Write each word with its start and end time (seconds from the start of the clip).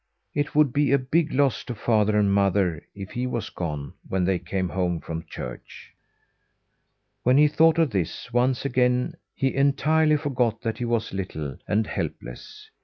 It 0.33 0.55
would 0.55 0.73
be 0.73 0.91
a 0.91 0.97
big 0.97 1.31
loss 1.31 1.63
to 1.65 1.75
father 1.75 2.17
and 2.17 2.33
mother 2.33 2.83
if 2.95 3.11
he 3.11 3.27
was 3.27 3.51
gone 3.51 3.93
when 4.09 4.25
they 4.25 4.39
came 4.39 4.69
home 4.69 4.99
from 4.99 5.23
church." 5.29 5.93
When 7.21 7.37
he 7.37 7.47
thought 7.47 7.77
of 7.77 7.91
this, 7.91 8.33
once 8.33 8.65
again 8.65 9.13
he 9.35 9.53
entirely 9.53 10.17
forgot 10.17 10.61
that 10.61 10.79
he 10.79 10.85
was 10.85 11.13
little 11.13 11.55
and 11.67 11.85
helpless. 11.85 12.71